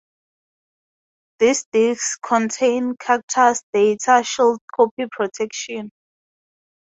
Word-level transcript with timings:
These 1.37 1.65
disks 1.71 2.17
contained 2.25 2.97
Cactus 2.97 3.61
Data 3.71 4.23
Shield 4.25 4.59
copy 4.75 5.05
protection. 5.11 5.91